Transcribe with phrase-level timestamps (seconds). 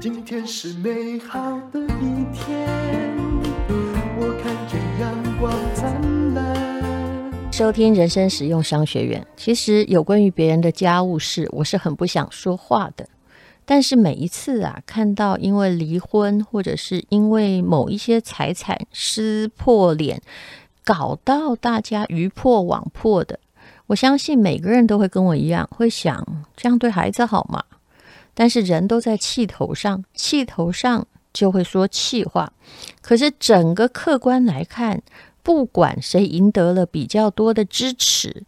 [0.00, 1.38] 今天是美好
[1.72, 2.68] 的一天，
[4.18, 7.52] 我看见阳光灿烂。
[7.52, 9.26] 收听人生实用商学院。
[9.36, 13.08] 其实有关于别人的家务事，我是很不想说话的。
[13.64, 20.20] 但是每一次啊，看到因为离婚或者是因为某一些财产撕破脸，
[20.84, 23.38] 搞到大家鱼破网破的，
[23.86, 27.62] 我相信每个人都会跟我一样，会想这样对孩子好吗？
[28.32, 32.52] 但是人都在气头上，气头上就会说气话。
[33.00, 35.02] 可是整个客观来看，
[35.42, 38.44] 不管谁赢得了比较多的支持，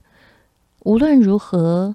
[0.80, 1.94] 无论如何，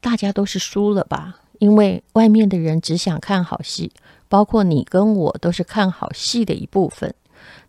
[0.00, 1.40] 大家都是输了吧？
[1.58, 3.92] 因为外面的人只想看好戏，
[4.28, 7.14] 包括你跟我都是看好戏的一部分。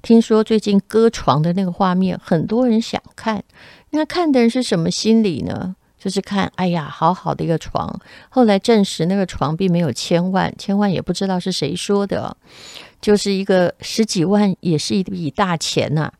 [0.02, 3.44] 听说最近割床的那个画面，很多人想看，
[3.96, 5.76] 那看的人是什么心理呢？
[5.98, 12.38] 就是看，哎呀，好好的一个床，后来证实那个床并没有千万，千万也不知道是谁说的，
[13.02, 16.14] 就是一个十几万，也是一笔大钱呐、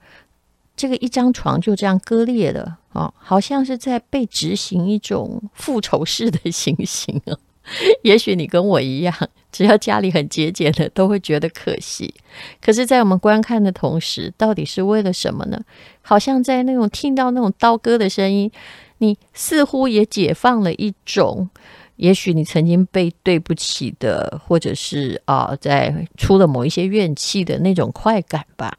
[0.76, 7.38] 这个一张床就这样割裂了哦，好像是在被执行一种复仇式的 行刑啊。
[8.04, 9.16] 也许你跟我一样，
[9.52, 12.14] 只要家里很节俭的，都会觉得可惜。
[12.62, 15.60] 可是，在我们观看的同时，到底是为了什么呢？
[16.02, 18.52] 好像在那种听到那种刀割的声音。
[19.00, 21.50] 你似乎也解放了一种，
[21.98, 28.74] 也许你曾经被对不起的，或者是啊、在出了某一些怨气的那种快感吧。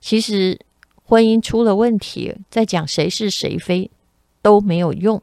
[0.00, 0.58] 其实
[1.04, 3.90] 婚姻出了问题，再讲谁是谁非
[4.40, 5.20] 都没有用。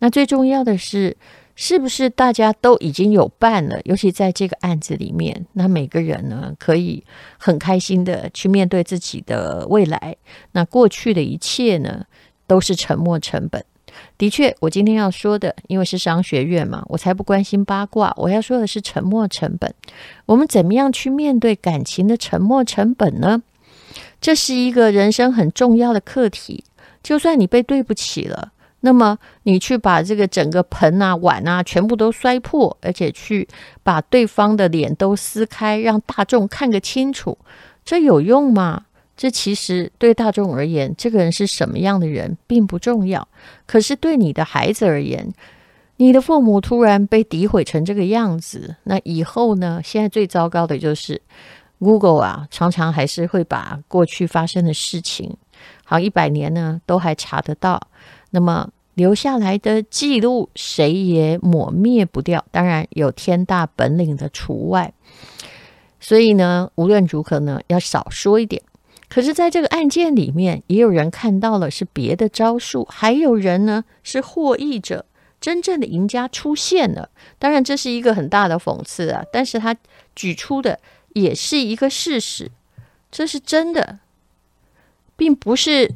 [0.00, 1.16] 那最重要的是，
[1.56, 3.80] 是不是大家都已经有伴了？
[3.84, 7.04] 尤其在这个案子里面，那每个人呢，可以
[7.38, 10.16] 很开心的去面对自己的未来。
[10.52, 12.04] 那过去的一切呢，
[12.46, 13.64] 都是沉没成本。
[14.18, 18.12] 的确，我今天要说的，因为是商学院嘛，我才不关心八卦。
[18.16, 19.72] 我要说的是沉没成本。
[20.26, 23.42] 我们怎么样去面对感情的沉没成本呢？
[24.20, 26.64] 这是一个人生很重要的课题。
[27.04, 28.50] 就算你被对不起了，
[28.86, 33.48] 那么你去把这个整个盆啊、碗啊全部都摔破，而且去
[33.82, 37.38] 把对方的脸都撕开，让大众看个清楚，
[37.82, 38.84] 这有用吗？
[39.16, 43.26] 这其实对大众而言，这个人是什么样的人并不重要。
[43.64, 45.32] 可是对你的孩子而言，
[45.96, 49.80] 你的父母突然被诋毁成这个样子，那以后呢？
[49.82, 51.22] 现在最糟糕的就是
[51.78, 55.34] Google 啊，常常还是会把过去发生的事情，
[55.84, 57.80] 好一百年呢都还查得到。
[58.30, 62.44] 那么留下来的记录，谁也抹灭不掉。
[62.50, 64.92] 当然有天大本领的除外。
[66.00, 68.62] 所以呢，无论如何呢，要少说一点。
[69.08, 75.06] 可是，在这个案件里面，也有人看到了是别的招数，还有人呢是获益者，
[75.40, 77.10] 真正的赢家出现了。
[77.38, 79.24] 当然，这是一个很大的讽刺啊！
[79.32, 79.76] 但是他
[80.16, 80.80] 举出的
[81.12, 82.50] 也是一个事实，
[83.10, 84.00] 这是真的，
[85.16, 85.92] 并不是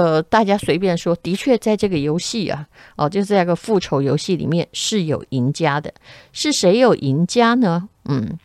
[0.00, 1.14] 呃大家随便说。
[1.16, 2.66] 的确，在这个游戏啊，
[2.96, 5.92] 哦，就是在个复仇游戏里面是有赢家的。
[6.32, 7.86] 是谁有赢家呢？
[8.06, 8.38] 嗯，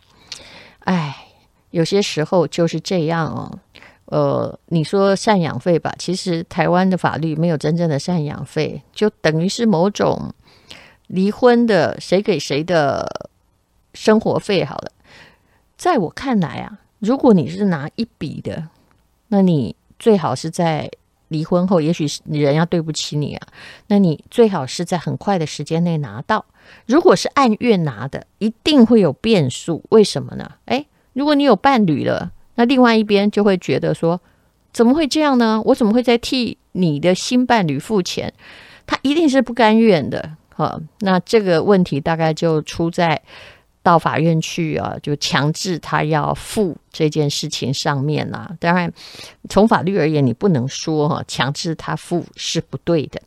[0.80, 1.16] 哎，
[1.72, 3.60] 有些时候就是这样哦。
[4.08, 10.34] 呃，你说赡养费吧，其实台湾的法律没有真正的赡养费，就等于是某种
[11.08, 13.30] 离婚的谁给谁的
[13.94, 14.92] 生活费好了。
[15.78, 18.68] 在我看来啊，如果你是拿一笔的，
[19.30, 20.92] 那你最好是在
[21.36, 23.48] 离婚后，也许是人要对不起你啊，
[23.88, 26.46] 那你最好是在很快的时间内拿到。
[26.86, 29.84] 如果是按月拿的，一定会有变数。
[29.90, 30.50] 为什么呢？
[30.66, 32.32] 诶，如果你有伴侣了。
[32.58, 34.22] 那另外一边就会觉得说，
[34.72, 35.62] 怎么会这样呢？
[35.66, 38.34] 我怎么会在替你的新伴侣付钱？
[38.88, 40.80] 他一定是不甘愿的，哈。
[41.02, 43.22] 那这个问题大概就出在
[43.86, 48.58] 到法院去啊，就强制他要付这件事情上面啦。
[48.60, 48.92] 当然，
[49.48, 53.22] 从法律而言，你不能说哈，强制他付是不对的。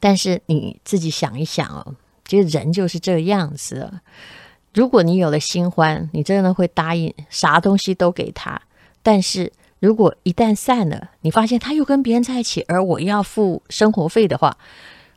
[0.00, 3.92] 但是你自己想一想哦，其实人就是这个样子。
[4.72, 8.58] 如果你有了新欢，你真的会答应啥东西都给他。
[9.02, 14.56] 但是如果一旦散了，你发现他又跟别人在一起，而我要付生活费的话，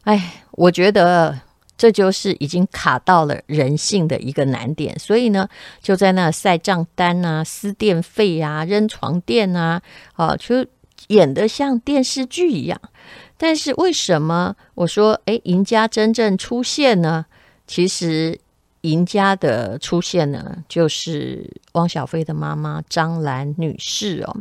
[0.04, 1.40] 哎，我觉得
[1.84, 4.98] 这就是已经卡到了人性的一个难点。
[4.98, 5.50] 所以呢，
[5.82, 9.82] 就在那晒账单啊、撕电费啊、扔床垫啊，
[10.14, 10.66] 啊，就
[11.08, 12.80] 演得像电视剧一样。
[13.36, 17.26] 但是为什么我说哎，赢家真正出现呢？
[17.68, 18.40] 其实。
[18.84, 24.36] 赢家的出现呢，就是汪小菲的妈妈张兰女士哦。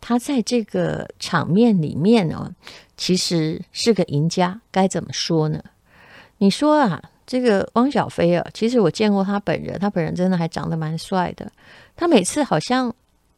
[0.00, 2.54] 她在这个场面里面呢、哦，
[2.96, 4.60] 其实是个赢家。
[4.70, 5.60] 该怎么说呢？
[6.44, 11.50] 你说啊，这个汪小菲啊，其实我见过他本人，他本人真的还长得蛮帅的。
[11.96, 12.94] 他每次好像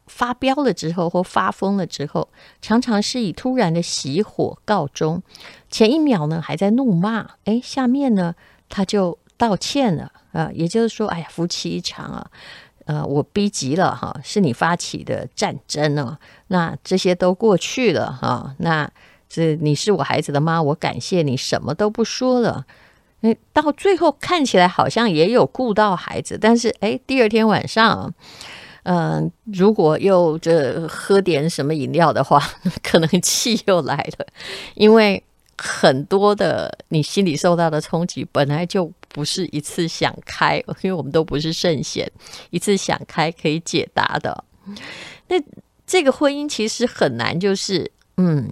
[0.07, 2.27] 发飙了之后或发疯了之后，
[2.61, 5.23] 常常是以突然的熄火告终。
[5.69, 8.35] 前一秒呢还在怒骂，哎，下面呢
[8.67, 12.29] 他就道歉了啊，也就是说，哎呀，夫妻一场啊。
[12.87, 16.17] 呃，我逼急了哈，是你发起的战争哦，
[16.47, 18.91] 那这些都过去了哈，那
[19.29, 22.65] 这你是我孩子的妈，我感谢你，什么都不说了。
[23.21, 28.13] 诶，到最后看起来好像也有顾到孩子，但是诶，第二天晚上，
[28.83, 32.41] 嗯、如果又这喝点什么饮料的话，
[32.81, 34.27] 可能气又来了，
[34.75, 35.23] 因为。
[35.59, 42.07] 很多的你心里受到的冲击，本来就不是一次想开，因为我们都不是圣贤，
[42.51, 44.43] 一次想开可以解答的。
[45.29, 45.35] 那
[45.87, 48.47] 这个婚姻其实很难，就是嗯，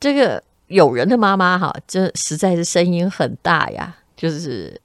[0.00, 3.96] 这个有人的妈妈哈，这实在是声音很大呀。
[4.16, 4.80] 就是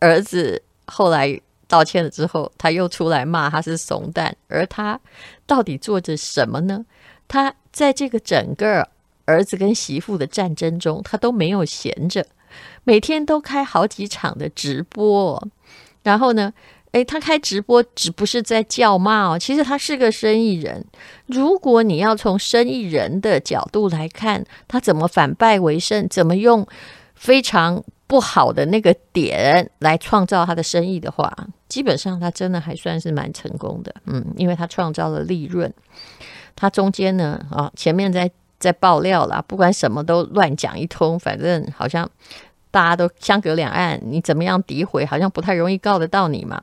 [0.00, 5.00] 儿子后来道歉了之后，他又出来骂他是怂蛋，而他
[5.46, 6.84] 到底做着什么呢？
[7.28, 8.88] 他在这个整个。
[9.28, 12.24] 儿子跟媳妇的战争中，他都没有闲着，
[12.84, 15.48] 每天都开好几场的直播。
[16.04, 16.54] 然后呢，
[16.96, 20.82] 诶，他开直播只不是在叫骂哦，其实他是个生意人。
[21.26, 26.66] 如果你要从生意人的角度来看，他怎么反败为胜，怎么用
[27.14, 31.30] 非常不好的那个点来创造他的生意的话，
[31.68, 33.94] 基本上他真的还算是蛮成功的。
[34.06, 35.70] 嗯，因为他创造了利润。
[36.54, 38.30] 他中间呢，啊，前面在。
[38.58, 42.08] 在爆料啦，不管什么都乱讲一通，反正好像
[42.76, 46.62] 大家都相隔两岸，你怎么样诋毁，好像不太容易告得到你嘛。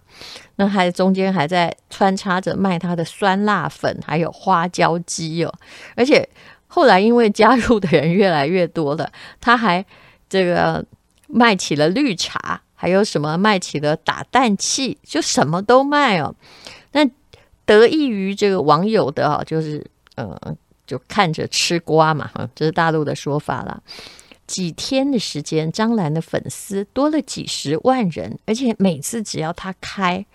[0.58, 5.52] 那还中间还在穿插着卖他的酸辣粉，还有花椒鸡哦。
[5.96, 6.30] 而且
[6.68, 9.12] 后来因为加入的人越来越多了，
[9.42, 9.84] 他还
[10.30, 10.86] 这个
[11.28, 16.36] 卖起了绿茶，还有什么卖起了打蛋器，就什么都卖哦。
[16.92, 17.04] 那
[17.66, 19.84] 得益于这个网友的啊，就是
[20.14, 20.56] 呃。
[20.86, 23.82] 就看着吃瓜嘛，哈，这是大陆的说法了。
[24.46, 30.26] 几天的时间，张兰的粉丝多了几十万人，而且每次只要他开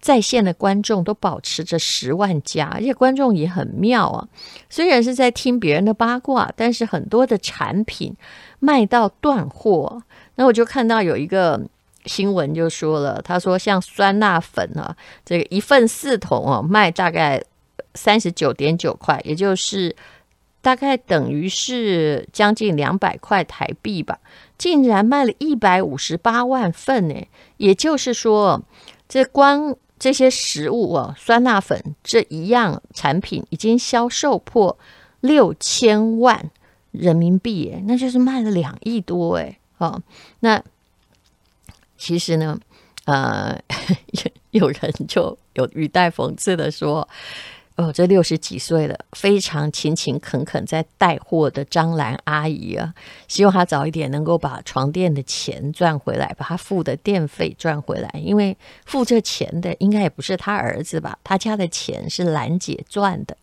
[0.00, 4.28] 在线的观众都保持着十万加，而且观众也很妙啊。
[4.68, 8.14] 虽然是在听别人的八卦，但是很多的产品
[8.58, 10.02] 卖到断货。
[10.34, 11.60] 那我就看到有一个
[12.06, 17.42] 新闻就说了，他说像酸辣粉啊，这个一份四桶哦，卖大概。
[17.96, 19.94] 三十九点九块，也就是
[20.64, 24.18] 大概等于是将近两百块台币吧，
[24.56, 27.14] 竟然卖了一百五十八万份呢！
[27.58, 28.62] 也就是说，
[29.06, 34.78] 这光这些食物哦，酸辣粉这一样产品已经销售破
[35.20, 36.50] 六千万
[36.92, 40.00] 人民币，哎，那就是卖了两亿多，哎，哦，
[40.40, 40.62] 那
[41.98, 42.58] 其实呢，
[43.04, 43.60] 呃，
[44.52, 47.06] 有人就有语带讽刺的说。
[47.76, 52.94] 哦，这六十几岁了，非常勤勤恳恳在带货的张兰阿姨啊，
[53.26, 58.08] 希望她早一点能够把床垫的钱赚回来，把她付的电费赚回来。
[58.14, 58.56] 因为
[58.86, 61.18] 付这钱的应该也不是她儿子吧？
[61.24, 63.36] 她家的钱是兰姐赚的，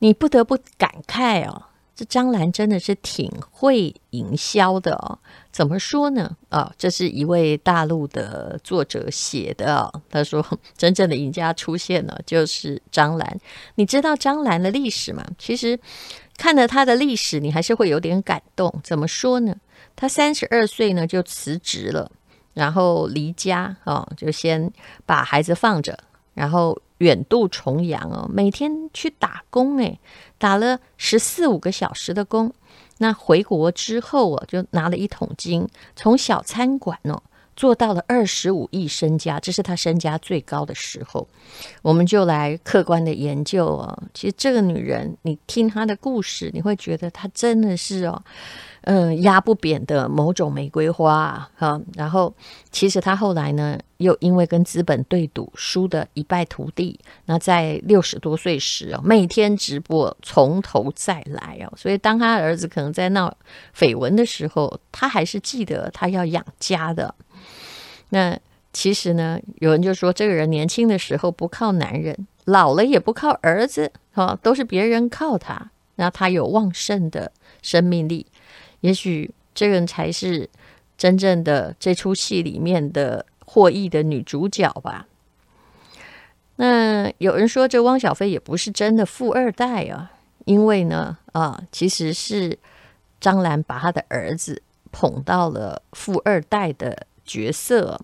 [0.00, 1.62] 你不得不感慨哦。
[1.98, 5.18] 这张兰真的是挺会营销的哦，
[5.50, 6.36] 怎么说呢？
[6.48, 9.92] 啊、哦，这是一位大陆的作者写的。
[10.08, 10.46] 他说，
[10.78, 13.40] 真正的赢家出现了，就是张兰。
[13.74, 15.26] 你知道张兰的历史吗？
[15.40, 15.76] 其实
[16.36, 18.72] 看了他的历史，你还是会有点感动。
[18.84, 19.56] 怎么说呢？
[19.96, 22.08] 他三十二岁呢就辞职了，
[22.54, 24.72] 然后离家哦，就先
[25.04, 25.98] 把孩子放着，
[26.34, 29.98] 然后远渡重洋哦，每天去打工诶。
[30.38, 32.52] 打了十四五个小时的工，
[32.98, 37.22] 那回国之后哦，就拿了一桶金，从小餐馆哦
[37.56, 41.26] 做到了二十五亿身家，这是他身家最高的时候。
[41.82, 48.22] 我们就来客观的研究哦，其实这个女人，你听她的故事，你会觉得她真的是哦。
[48.82, 52.32] 嗯，压不扁的某种玫瑰花哈，然后
[52.70, 56.98] 其实他后来呢，又因为跟资本对赌，输得一败涂地。
[57.26, 61.72] 那在六十多岁时哦，每天直播，从头再来哦。
[61.76, 63.32] 所以当他儿子可能在闹
[63.76, 67.14] 绯闻的时候，他还是记得他要养家的。
[68.10, 68.38] 那
[68.72, 75.70] 其实呢，有人就说，这个人年轻的时候不靠男人，老了也不靠儿子，哈，都是别人靠他。
[75.96, 78.24] 那他有旺盛的生命力。
[78.80, 80.48] 也许这个人才是
[80.96, 85.06] 真正的这出戏里面的获益的女主角吧。
[86.56, 90.12] 那有人说，这汪小菲也不是真的富二代啊，
[90.44, 92.58] 因为呢，啊，其实是
[93.18, 94.60] 张兰把他的儿子
[94.92, 97.98] 捧到了富二代的角色。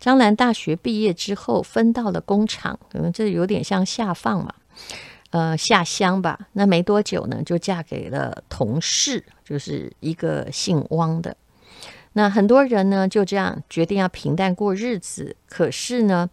[0.00, 4.52] 张兰大学毕业之后，分到了工厂，可能这有点像下放嘛，
[5.30, 6.48] 呃，下乡吧。
[6.54, 11.36] 那没多久呢，就嫁给了同事，就是一个姓汪的。
[12.18, 15.36] 那很多人呢，就这样决定要平淡过日子。
[15.50, 16.30] 可是呢，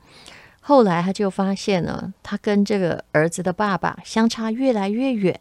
[0.62, 5.38] 后来他就发现呢，他跟这个儿子的爸爸相差越来越远。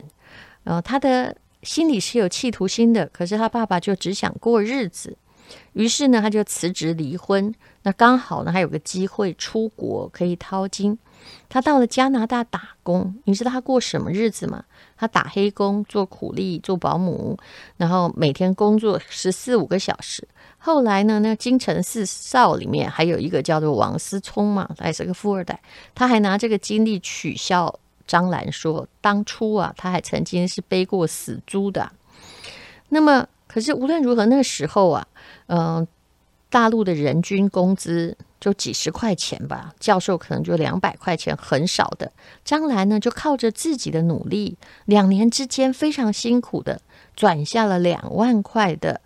[0.65, 5.17] 呃他的心里是有企图心的，可是他爸爸就只想过日子。
[5.75, 7.55] 于是呢，他就辞职离婚。
[7.85, 10.99] 那刚好呢，还有个机会出国可以淘金。
[11.49, 14.65] 他到了加拿大打工，你知道他过什么日子吗？
[14.97, 17.39] 他打黑工，做苦力，做保姆，
[17.77, 20.27] 然后每天工作十四五个小时。
[20.59, 25.61] 后来呢，那京城四少里面还有一个叫做王思聪嘛，他也是个富二代。
[25.95, 31.91] 他还拿这个经历取笑张兰说，当初啊，他还曾经是背过死猪的。
[32.91, 35.07] 那么，可是无论如何，那个时候啊。
[35.49, 35.87] 嗯、
[36.49, 42.11] 大陆的人均工资就几十块钱吧，教授可能就两百块钱，很少的。
[42.45, 46.81] 张兰呢，就靠着自己的努力，两年之间非常辛苦的
[47.15, 49.01] 转下了两万块的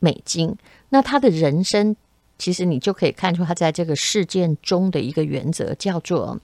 [0.00, 0.56] 美金。
[0.88, 1.94] 那他的人生，
[2.38, 6.36] 其实你就可以看出他在这个事件中的一个原则，叫做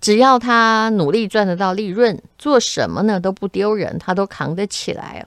[0.00, 5.26] 只要他努力赚得到利润，做什么呢都不丢人，他都扛得起来。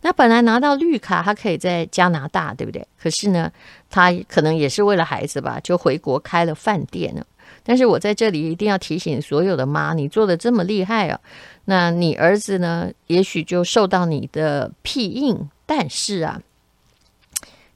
[0.00, 2.86] 那本来拿到绿卡，他可以在加拿大，对不对？
[3.00, 3.50] 可是呢，
[3.94, 7.24] 他可能也是为了孩子吧，就回国开了饭店了。
[7.62, 11.20] 但是我在这里一定要提醒所有的妈，你做的这么厉害啊，
[11.66, 16.42] 那你儿子呢，也许就受到你的庇荫，但是啊，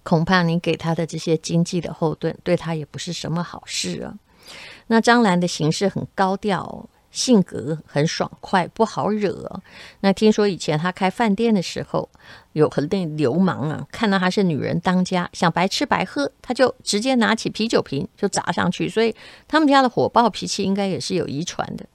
[0.02, 4.14] 恐怕你给他的这些经济的后盾，对他也不是什么好事啊。
[4.88, 6.90] 那张兰的行事很高调哦。
[7.10, 9.60] 性格很爽快，不好惹。
[10.00, 12.08] 那听说以前他开饭店的时候，
[12.52, 18.88] 有很多流氓啊，看到他是女人当家，想白吃白喝，他就直接拿起啤酒瓶就砸上去。
[18.88, 19.14] 所以
[19.46, 21.86] 他们家的火爆脾气应该也是有遗传的。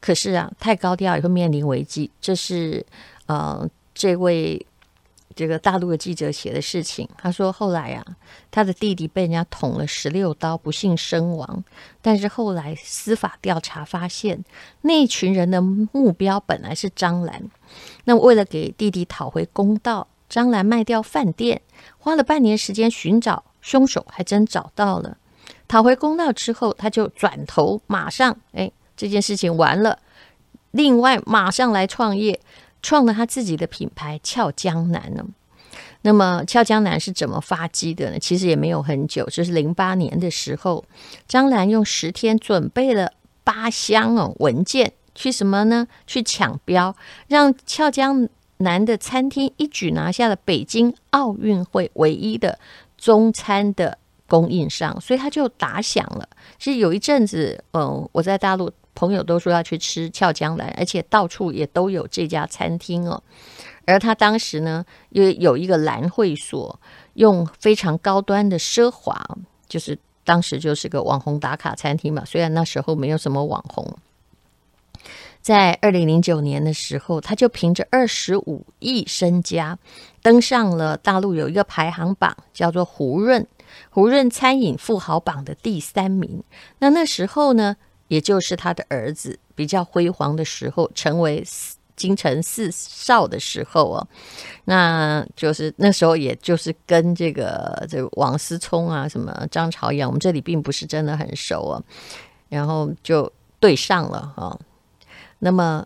[0.00, 2.10] 可是啊，太高调也会面临危机。
[2.20, 2.84] 这是
[3.26, 4.64] 呃，这位。
[5.36, 8.04] 这个大陆的记者写的事情，他说后来啊，
[8.50, 11.62] 他的弟弟被人家捅了十六刀，不幸身亡。
[12.02, 14.44] 但是后来司法调查发现，
[14.80, 17.42] 那群人的目标本来是张兰。
[18.04, 21.62] 那为了给弟弟讨回公道，张兰卖掉饭店，
[21.98, 25.16] 花了半年时间寻找凶手，还真找到了。
[25.68, 30.00] 讨回公道之后，他就转头马上，哎，这件事情完了。
[30.72, 32.40] 另外，马上来创业。
[32.82, 35.24] 创了他自己的品牌“俏江南”呢。
[36.02, 38.18] 那么“俏江南”是怎么发迹的呢？
[38.18, 40.84] 其实也没有很久，就是零八年的时候，
[41.26, 45.88] 张兰用十天准备了八箱哦文件，去什么呢？
[46.06, 46.94] 去抢标，
[47.26, 52.58] 让“俏江南”的餐厅一举拿下了北京奥运会唯一的
[52.96, 56.28] 中餐的供应商，所以他就打响了。
[56.58, 58.70] 其实有一阵子，嗯，我在大陆。
[58.98, 63.22] 朋友都说要去吃俏江南，而且到处也都有这家餐厅哦。
[63.86, 66.80] 而他当时呢，又有一个兰会所，
[67.14, 69.16] 用非常高端的奢华，
[69.68, 72.24] 就是当时就是个网红打卡餐厅嘛。
[72.24, 73.96] 虽然那时候没有什么网红，
[75.40, 79.78] 在二零零九年的时候，他就凭着二十五亿身家
[80.22, 83.46] 登上了大陆有一个排行榜，叫做胡润
[83.90, 86.42] 胡润餐饮富豪榜的第三名。
[86.80, 87.76] 那那时候呢，
[88.08, 91.44] 也就是他的儿子比较辉煌的时候，成为
[91.96, 94.08] 京城四少的时候哦，
[94.66, 101.82] 那就是那时候，也就是跟这个这个王思聪啊，什么张朝阳，我们这里并不是真的很熟哦，
[102.48, 104.58] 然后就对上了哦。
[105.40, 105.84] 那么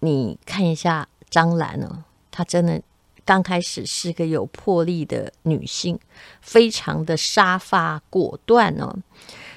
[0.00, 2.82] 你看一下张兰呢，她真的
[3.24, 5.96] 刚开始是个有魄力的女性，
[6.40, 8.96] 非常的杀伐果断哦。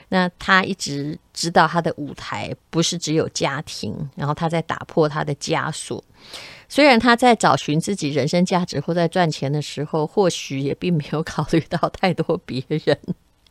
[0.09, 6.01] 那她一直知道他的舞台不是只有家庭，然后他在打破他的枷锁。
[6.69, 12.97] 虽然他在找寻自己人生价值或在赚钱的时候，或许也并没有考虑到太多别人。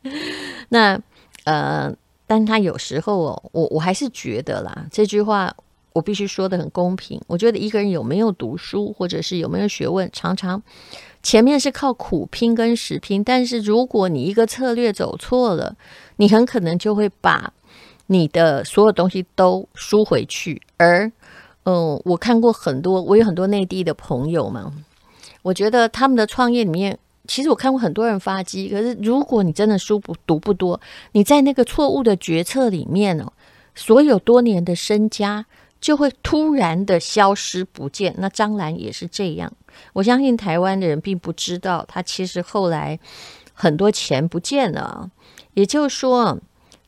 [0.70, 0.98] 那
[1.44, 1.94] 呃，
[2.26, 5.54] 但他有时候哦，我我还是觉得啦，这句话
[5.92, 7.20] 我必须说得很公平。
[7.26, 10.60] 我觉得一个人有没有读书，或者是有没有学问，常常。
[11.22, 15.74] 前面是靠苦拼跟实拼，但是如果你一个策略走错了，
[16.16, 17.50] 你很可能就会把
[18.06, 20.60] 你的所有东西都输回去。
[20.76, 21.10] 而，
[21.64, 24.72] 嗯，我看过很多，我有很多内地的朋友嘛，
[25.42, 30.80] 我觉得他们的创业里面，其实我看过很多人发迹，可是如果你真的书不读不多，
[31.12, 33.32] 你在那个错误的决策里面哦，
[33.74, 35.46] 所有多年的身家
[35.80, 38.14] 就会突然的消失不见。
[38.18, 39.52] 那张兰也是这样，
[39.94, 42.98] 我相信台湾的人并不知道，他其实后来
[43.52, 45.10] 很多钱不见了。
[45.54, 46.38] 也就是说，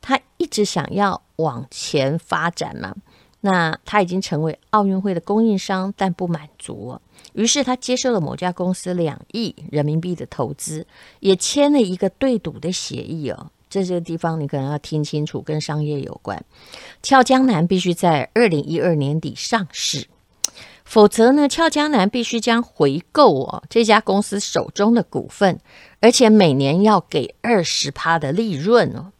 [0.06, 2.94] 他一直想要往前发展嘛。
[3.40, 6.98] 那他已经成为奥运会的供应商，但不满足，
[7.32, 10.86] 于是他接受了某家公司两亿人民币的投资，
[11.20, 13.50] 也签了一个对赌的协议哦。
[13.68, 16.44] 这些地方，你可能要听清楚，跟商业有关。
[17.02, 20.08] 俏江南必须在二零一二年底上市，
[20.84, 25.60] 否则呢，俏江南必须将回购哦这家公司手中的股份，
[26.00, 29.12] 而且每年要给二十趴的利润哦。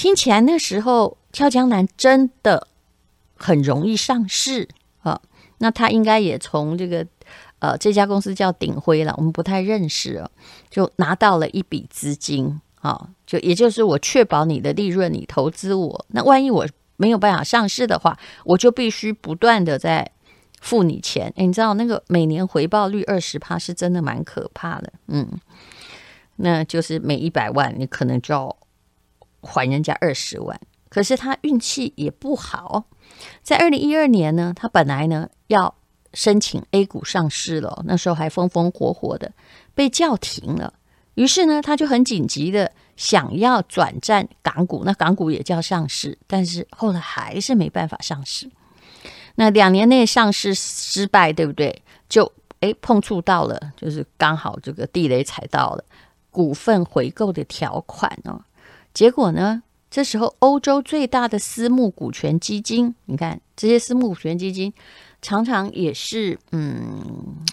[0.00, 2.68] 听起来那时候俏江南真的。
[3.36, 4.66] 很容易上市
[5.00, 5.20] 啊，
[5.58, 7.06] 那他应该也从这个
[7.58, 10.30] 呃这家公司叫鼎辉了，我们不太认识哦，
[10.70, 16.66] 就拿到了一笔资金啊，就也就是我确保你的利润，你投资我，那万一我
[16.96, 20.10] 没有办法上市的话，我就必须不断的在
[20.62, 21.30] 付你钱。
[21.36, 25.26] 诶，你知道那个每年回报率二十趴是真的蛮可怕的，嗯，
[26.36, 28.54] 那就是每一百万你可能就要
[29.40, 32.84] 还人家二十万，可是他运气也不好。
[33.42, 35.74] 在二零一二年呢，他本来呢要
[36.14, 39.32] 申请 A 股上市了，那时候还风风火火的，
[39.74, 40.74] 被叫停了。
[41.14, 48.50] 于是呢，他就很紧急的想要转战港股，那港股也叫上市，但是后来还是没办法上市。
[49.34, 51.82] 那两年内上市失败，对不对？
[52.08, 52.30] 就
[52.60, 55.84] 诶碰触到了，就是刚好这个地雷踩到了
[56.30, 58.40] 股份回购的条款哦。
[58.92, 59.62] 结果呢？
[59.90, 64.72] 这时候，欧洲最大的私募股权基金，你看这些私募股权基金，
[65.20, 67.02] 常常也是，嗯，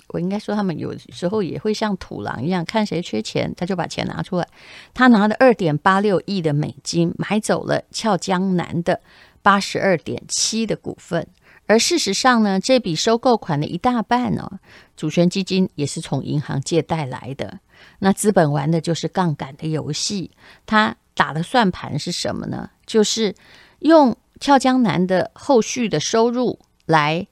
[0.10, 4.48] 我应该说他们有时候也会像土狼一样，看谁缺钱，他就把钱拿出来。
[4.94, 9.02] 他拿了二点八六亿的美金买走了俏江南的
[9.42, 11.28] 八十二点七的股份，
[11.66, 14.60] 而事实上呢，这笔收购款的一大半呢、哦，
[14.96, 17.60] 主权基金也是从银行借贷来的。
[17.98, 20.30] 那资本玩的就是杠杆的游戏，
[20.68, 20.96] 他。
[21.18, 22.70] 打的算盘是什么呢？
[22.86, 23.36] 就是
[23.80, 27.28] 用俏江南的后续的收入来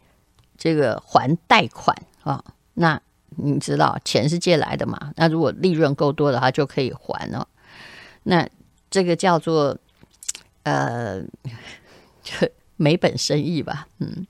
[0.58, 2.44] 这个还贷款啊。
[2.74, 3.00] 那
[3.38, 5.14] 你知道钱是借来的嘛？
[5.16, 7.48] 那如果利润够多的话，就可以还了。
[8.24, 8.50] 那
[8.90, 9.78] 这个叫做
[10.64, 11.22] 呃，
[12.24, 13.88] 就 没本生意吧。
[14.00, 14.26] 嗯，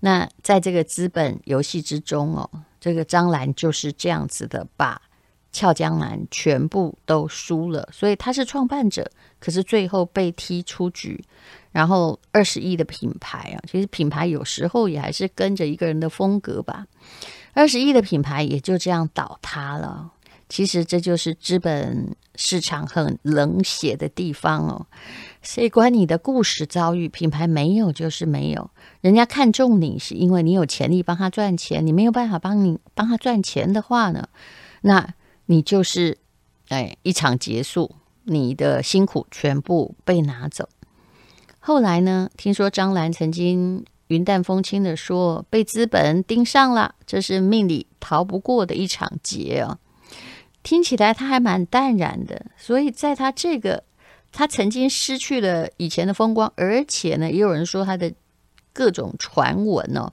[0.00, 2.48] 那在这个资本游戏之中哦，
[2.80, 5.02] 这个张兰就是这样子的把。
[5.58, 11.24] 俏江南全部都输了，所以他是创办者，可是最后被踢出局。
[11.72, 16.86] 然后二十亿的品牌啊，其实品牌有时候也还是跟着一个人的风格吧。
[17.54, 20.12] 二十亿的品牌也就这样倒塌了。
[20.48, 24.86] 其实这就是资本市场很冷血的地方哦。
[25.42, 27.08] 谁管你的故事遭遇？
[27.08, 34.28] 品牌没有就是没有，人家看中你是因为你有潜力帮他赚钱，你没有办法帮你帮他赚钱的话呢，
[34.82, 35.14] 那。
[35.50, 36.18] 你就是，
[36.68, 40.68] 哎，一场结束，你的辛苦全部被拿走。
[41.58, 49.78] 后来呢，听说张兰曾经云淡风轻的说，被资本盯上了，这是命里逃不过的一场劫哦。
[50.62, 53.84] 听起来他还蛮淡然的，所以在他这个，
[54.30, 58.12] 他曾经失去了以前的风光，而且呢，也有人说他的
[58.74, 60.12] 各种传闻哦。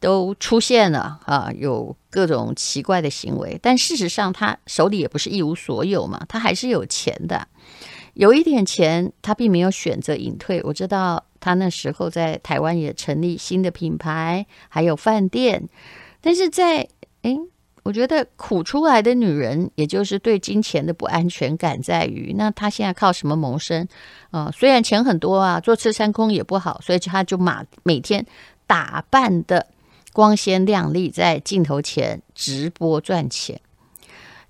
[0.00, 7.48] 都出现了啊，有各种奇怪的行为，但事实上他手里也不是一无所有嘛，他还是有钱的，
[8.14, 10.62] 有一点钱，他并没有选择隐退。
[10.62, 15.68] 我知道他那时候在台湾也成立新的品牌，还有饭店，
[16.20, 16.88] 但是在
[17.22, 17.36] 诶，
[17.82, 23.88] 我觉得苦出来的女人，也就是对金钱的不安全感在于，那他现在靠什么谋生
[24.30, 24.48] 啊？
[24.54, 28.24] 虽然钱很多啊，坐吃山空也不好，所以他就马每天
[28.66, 29.66] 打扮的。
[30.18, 33.60] 光鲜亮丽，在镜头前直播赚钱。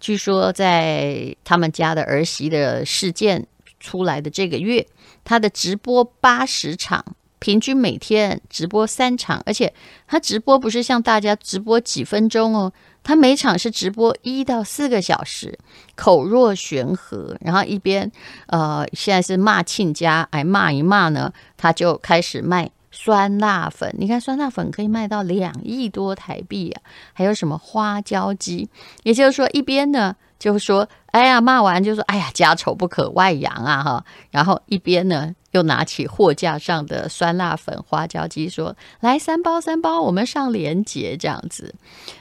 [0.01, 3.47] 据说，在他们家的儿媳的事件
[3.79, 4.87] 出来的这个月，
[5.25, 7.05] 他的直播八十场，
[7.39, 9.75] 平均每天直播三场，而且
[10.07, 15.59] 他直播不是像大家直播几分钟哦，他每场是直播一到四个小时，
[15.95, 18.11] 口若悬河，然后一边
[18.47, 22.71] 呃，现在是骂亲家，哎，骂一骂呢，他就开始卖。
[22.91, 26.83] 酸辣粉，你看酸辣粉可以卖到两亿多台币啊！
[27.13, 28.69] 还有什么花椒鸡？
[29.03, 34.05] 也就是说，一边呢就说，哎呀，骂完就说，哎呀，家丑不可外扬啊，哈。
[34.31, 41.75] 然后一边呢又拿起货架上的酸辣粉、花椒鸡，说，来三包三包，我们上连结这样子。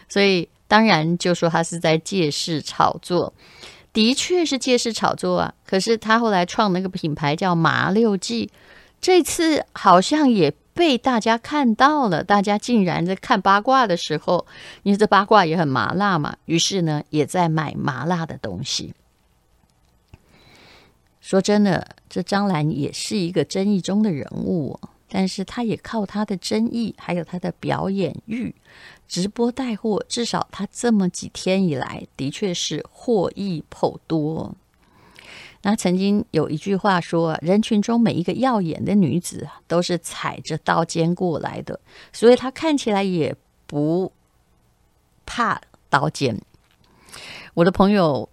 [0.10, 3.34] 所以当然就说他是在借势炒作，
[3.94, 5.54] 的确是借势炒作啊。
[5.66, 8.52] 可是他后来创那个品牌叫麻六记。
[9.00, 14.46] 这次好像也被大家看到了，大家竟然在看八卦的时候，
[14.84, 18.94] 因为这八卦也很麻辣嘛，于是呢，也在买麻辣的东西。
[21.22, 24.80] 说真的，这张兰也是一个争议中的人物，
[25.10, 28.54] 但是他也靠他的争议，还有他的表演欲，
[29.08, 34.56] 直播带货，至少他这么几天以来，的确是获益颇多。
[35.68, 41.78] 那曾经有一句话说：“人群中每一个耀眼的女子都是踩着刀尖过来的，
[42.14, 44.14] 所以她看起来也不
[45.26, 46.40] 怕刀尖。”
[47.54, 48.30] 我的朋友，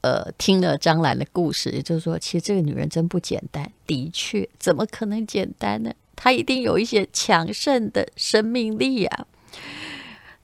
[0.00, 3.70] 呃，听了张兰的故事，也就是说，其实这个女人真不简单。
[3.86, 5.92] 的确，怎么可能简单呢？
[6.16, 9.26] 她一定有一些强盛的生命力啊！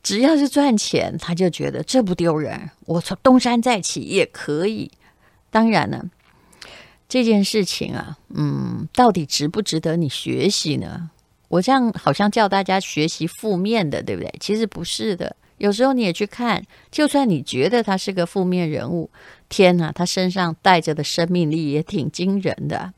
[0.02, 4.90] 只要是赚钱，她就觉得这不丢人，我从东山再起也可以。
[5.50, 6.04] 当然了，
[7.08, 11.10] 这件事情啊，嗯，到底值不值得你学习呢？
[11.48, 14.32] 我这样好像叫大家学习负面的，对不对？
[14.38, 15.34] 其实不是的。
[15.56, 19.10] 有时候你也去看，就算你觉得他是个负面人物，
[19.48, 22.92] 天哪，他身上带着的生命力也挺惊人的。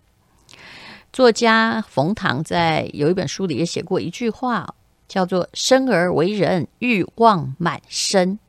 [1.13, 4.75] 作家冯唐在有一本书里也写过一句话，
[5.07, 8.41] 叫做“生而为人，欲望满身”。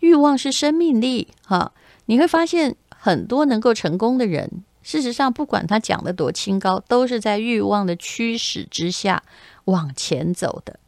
[0.00, 1.72] 欲望是生命力，哈，
[2.06, 2.76] 你会发现。
[2.96, 9.22] 很多能够成功的人，事实上，不管他讲得多清高，都是在欲望的驱使之下
[9.64, 10.78] 往前走的。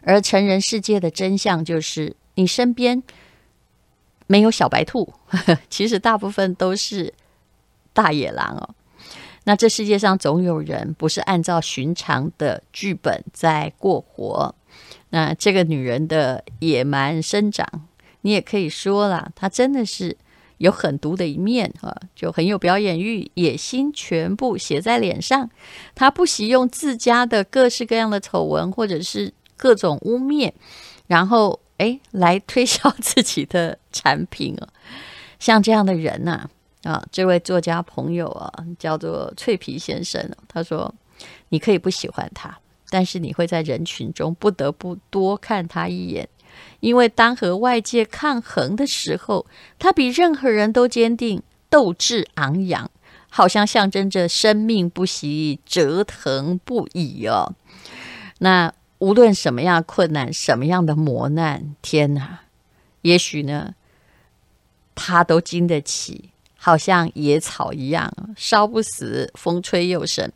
[0.00, 3.02] 而成人世界的真相就是，你身边
[4.26, 5.12] 没有小白兔，
[5.68, 7.12] 其实大部分都是
[7.92, 8.74] 大野狼哦。
[9.44, 14.54] 那这世界上总有人不是按照寻常的剧本在过活。
[15.10, 17.66] 那这个女人的野蛮生长，
[18.22, 20.16] 你也可以说了，她真的是。
[20.62, 25.50] 有狠毒的一面啊，就很有表演欲，野心全部写在脸上。
[25.92, 30.52] 他不惜用自家的各式各样的丑闻或者是各种污蔑，
[31.08, 34.68] 然后哎来推销自己的产品啊。
[35.40, 36.48] 像这样的人呐，
[36.84, 40.94] 啊，这位作家朋友啊，叫做脆皮先生，他说
[41.50, 42.56] ：“你可以不喜欢他，
[42.88, 46.28] 但是你会在人群中不得不多看他一眼。”
[46.80, 49.46] 因为当和外界抗衡的时候，
[49.78, 52.90] 他比任何人都坚定，斗志昂扬，
[53.30, 57.54] 好像象征着生命不息，折腾不已哦。
[58.38, 62.40] 那无论什么样困难，什么样的磨难，天哪，
[63.02, 63.74] 也许呢，
[64.94, 70.32] 他都经得起，好像野草一样，烧不死，风吹又生，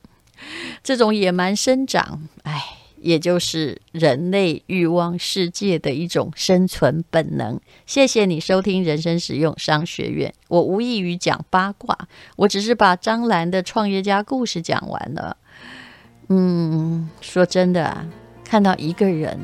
[0.83, 2.76] 这种野蛮生长，哎。
[3.01, 7.61] 也就是人类欲望世界的一种生存本能。
[7.87, 10.33] 谢谢你收听人生实用商学院。
[10.49, 11.97] 我无异于讲八卦，
[12.37, 15.37] 我只是把张兰的创业家故事讲完了。
[16.29, 18.07] 嗯，说真的，
[18.45, 19.39] 看到一个人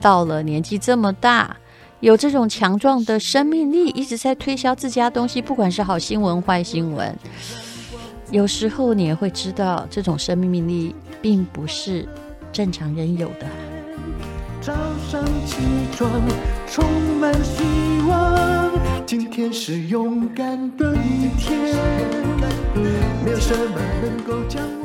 [0.00, 1.56] 到了年纪这么大，
[2.00, 7.16] 有这种强壮的生命力，一直在推销自家东西，不管是好新闻坏新闻，
[8.30, 12.08] 有时候你也会知道，这种生命力并不是。
[12.54, 13.46] 正常人有的。
[14.60, 14.72] 早
[15.08, 15.56] 上起
[15.92, 16.08] 床
[16.68, 16.84] 充
[17.18, 17.64] 满希
[18.08, 18.70] 望，
[19.04, 21.74] 今天是勇敢的一天，
[23.24, 24.83] 没有什么能够将我。